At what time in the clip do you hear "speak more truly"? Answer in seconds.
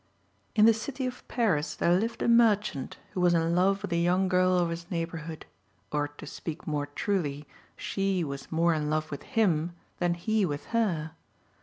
6.25-7.45